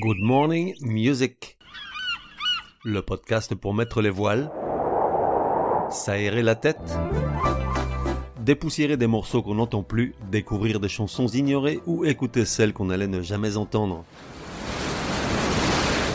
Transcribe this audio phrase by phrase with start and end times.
[0.00, 1.58] Good Morning Music.
[2.84, 4.48] Le podcast pour mettre les voiles,
[5.90, 6.78] s'aérer la tête,
[8.38, 13.08] dépoussiérer des morceaux qu'on n'entend plus, découvrir des chansons ignorées ou écouter celles qu'on allait
[13.08, 14.04] ne jamais entendre.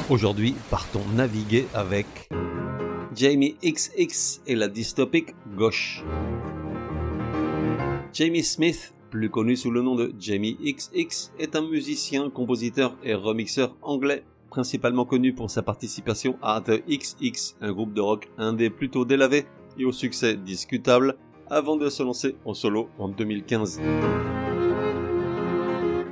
[0.10, 2.08] Aujourd'hui, partons naviguer avec
[3.14, 6.06] Jamie XX et la dystopique gauche.
[8.14, 13.14] Jamie Smith plus connu sous le nom de Jamie XX, est un musicien, compositeur et
[13.14, 18.72] remixeur anglais, principalement connu pour sa participation à The XX, un groupe de rock indé
[18.72, 19.46] plutôt délavé
[19.78, 21.16] et au succès discutable,
[21.52, 23.82] avant de se lancer en solo en 2015.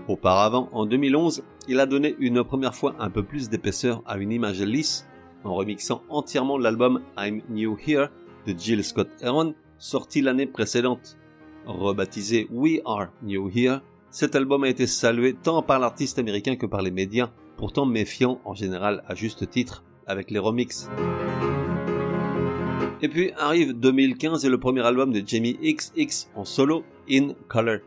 [0.08, 4.32] Auparavant, en 2011, il a donné une première fois un peu plus d'épaisseur à une
[4.32, 5.08] image lisse
[5.44, 8.10] en remixant entièrement l'album I'm New Here
[8.46, 11.18] de Jill Scott Heron, sorti l'année précédente.
[11.66, 16.66] Rebaptisé We Are New Here, cet album a été salué tant par l'artiste américain que
[16.66, 20.90] par les médias, pourtant méfiant en général à juste titre avec les remixes.
[23.02, 27.80] Et puis arrive 2015 et le premier album de Jamie XX en solo, In Color.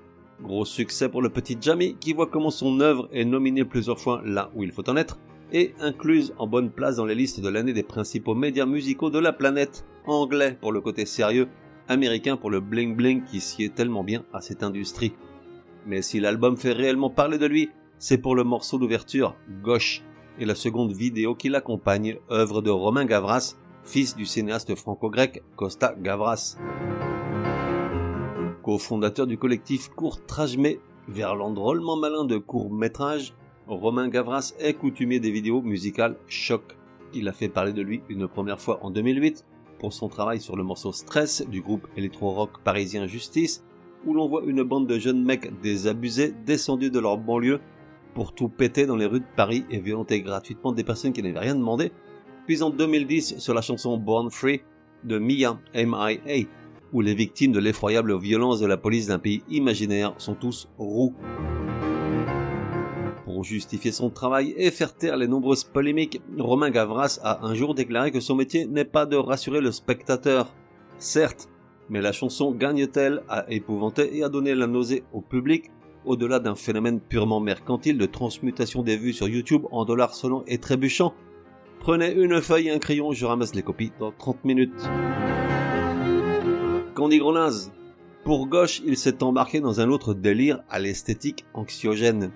[0.43, 4.23] Gros succès pour le petit Jamie qui voit comment son œuvre est nominée plusieurs fois
[4.25, 5.19] là où il faut en être
[5.53, 9.21] et incluse en bonne place dans les listes de l'année des principaux médias musicaux de
[9.21, 11.49] la planète, anglais pour le côté sérieux
[11.89, 15.13] américain pour le bling bling qui sied tellement bien à cette industrie.
[15.87, 20.03] Mais si l'album fait réellement parler de lui, c'est pour le morceau d'ouverture, Gauche,
[20.39, 25.95] et la seconde vidéo qui l'accompagne, œuvre de Romain Gavras, fils du cinéaste franco-grec Costa
[26.01, 26.57] Gavras.
[28.63, 33.35] Co-fondateur du collectif Court Trajmé, vers l'endrôlement malin de court métrage,
[33.67, 36.77] Romain Gavras est coutumier des vidéos musicales Choc.
[37.13, 39.45] Il a fait parler de lui une première fois en 2008
[39.93, 43.65] son travail sur le morceau Stress du groupe électro-rock parisien Justice,
[44.07, 47.61] où l'on voit une bande de jeunes mecs désabusés descendus de leur banlieue
[48.15, 51.39] pour tout péter dans les rues de Paris et violenter gratuitement des personnes qui n'avaient
[51.39, 51.93] rien demandé.
[52.47, 54.61] Puis en 2010 sur la chanson Born Free
[55.05, 56.47] de Mia M.I.A.,
[56.93, 61.15] où les victimes de l'effroyable violence de la police d'un pays imaginaire sont tous roux
[63.45, 68.11] justifier son travail et faire taire les nombreuses polémiques, Romain Gavras a un jour déclaré
[68.11, 70.53] que son métier n'est pas de rassurer le spectateur.
[70.99, 71.49] Certes,
[71.89, 75.71] mais la chanson gagne-t-elle à épouvanter et à donner la nausée au public?
[76.05, 80.59] Au-delà d'un phénomène purement mercantile de transmutation des vues sur YouTube en dollars sonnants et
[80.59, 81.15] trébuchants
[81.81, 84.89] Prenez une feuille et un crayon, je ramasse les copies dans 30 minutes.
[86.95, 87.71] Candy Grenaz.
[88.25, 92.31] Pour Gauche, il s'est embarqué dans un autre délire à l'esthétique anxiogène.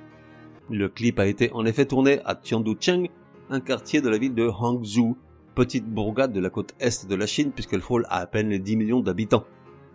[0.70, 3.08] Le clip a été en effet tourné à Tianducheng,
[3.48, 5.16] un quartier de la ville de Hangzhou,
[5.54, 8.58] petite bourgade de la côte est de la Chine puisqu'elle frôle à à peine les
[8.58, 9.44] 10 millions d'habitants.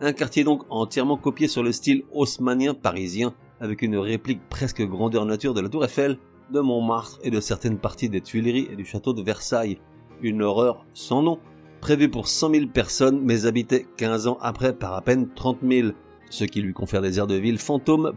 [0.01, 5.25] Un quartier donc entièrement copié sur le style haussmanien parisien, avec une réplique presque grandeur
[5.27, 6.17] nature de la tour Eiffel,
[6.51, 9.77] de Montmartre et de certaines parties des Tuileries et du château de Versailles.
[10.23, 11.39] Une horreur sans nom,
[11.81, 15.89] prévue pour 100 000 personnes mais habitée 15 ans après par à peine 30 000,
[16.31, 18.11] ce qui lui confère des airs de ville fantômes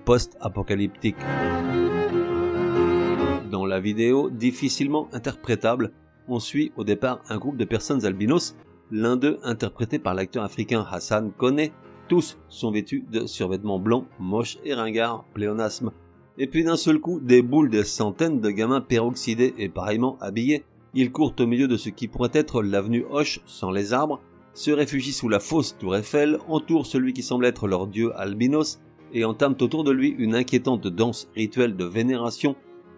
[3.56, 5.92] post-apocalyptiques la vidéo difficilement interprétable,
[6.28, 8.56] on suit au départ un groupe de personnes albinos,
[8.90, 11.68] l'un d'eux interprété par l'acteur africain Hassan Kone.
[12.08, 15.90] Tous sont vêtus de survêtements blancs, moches et ringards, pléonasme.
[16.38, 20.64] Et puis d'un seul coup, des boules de centaines de gamins peroxydés et pareillement habillés.
[20.94, 24.20] Ils courent au milieu de ce qui pourrait être l'avenue Hoche sans les arbres,
[24.54, 28.80] se réfugient sous la fausse tour Eiffel, entourent celui qui semble être leur dieu albinos
[29.12, 32.56] et entament autour de lui une inquiétante danse rituelle de vénération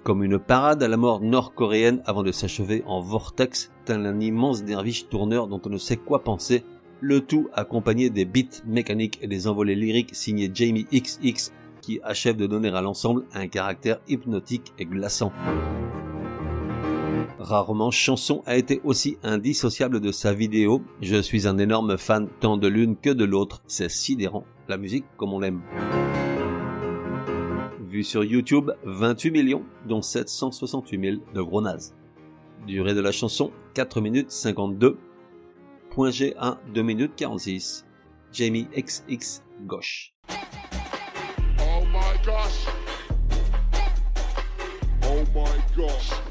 [0.09, 4.65] comme une parade à la mort nord-coréenne avant de s'achever en vortex, tel un immense
[4.65, 6.65] derviche tourneur dont on ne sait quoi penser,
[7.03, 11.53] le tout accompagné des beats mécaniques et des envolées lyriques signés Jamie XX
[11.83, 15.31] qui achèvent de donner à l'ensemble un caractère hypnotique et glaçant.
[17.39, 20.81] Rarement chanson a été aussi indissociable de sa vidéo.
[21.03, 23.61] Je suis un énorme fan tant de l'une que de l'autre.
[23.67, 24.45] C'est sidérant.
[24.69, 25.61] La musique comme on l'aime
[28.05, 31.95] sur YouTube 28 millions, dont 768 000 de gros nazes.
[32.67, 34.99] Durée de la chanson 4 minutes 52.
[35.91, 37.85] Point G1 2 minutes 46.
[38.33, 40.15] Jamie XX gauche.
[41.61, 42.67] Oh my gosh.
[45.05, 46.28] Oh my gosh.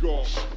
[0.00, 0.55] God.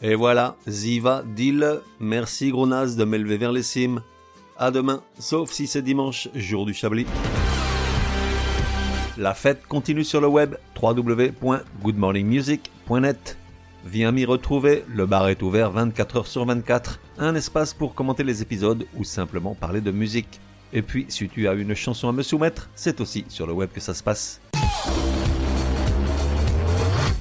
[0.00, 4.00] Et voilà, Ziva Dil, merci Gronaz de m'élever vers les cimes.
[4.56, 7.06] À demain, sauf si c'est dimanche, jour du Chablis.
[9.16, 13.38] La fête continue sur le web www.goodmorningmusic.net.
[13.86, 18.22] Viens m'y retrouver, le bar est ouvert 24 h sur 24, un espace pour commenter
[18.22, 20.38] les épisodes ou simplement parler de musique.
[20.72, 23.70] Et puis, si tu as une chanson à me soumettre, c'est aussi sur le web
[23.72, 24.40] que ça se passe.